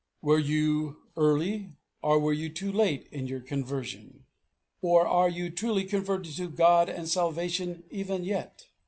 Were 0.23 0.39
you 0.39 0.97
early 1.15 1.73
or 2.01 2.17
were 2.17 2.33
you 2.33 2.49
too 2.49 2.71
late 2.71 3.07
in 3.11 3.27
your 3.27 3.39
conversion? 3.39 4.25
Or 4.81 5.05
are 5.05 5.29
you 5.29 5.51
truly 5.51 5.83
converted 5.83 6.35
to 6.37 6.49
God 6.49 6.89
and 6.89 7.05
to 7.05 7.11
salvation 7.11 7.83
even 7.91 8.23
yet? 8.23 8.65